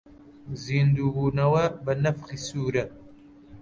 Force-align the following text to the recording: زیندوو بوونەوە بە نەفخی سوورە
زیندوو 0.63 1.13
بوونەوە 1.15 1.63
بە 1.83 1.93
نەفخی 2.03 2.39
سوورە 2.47 2.85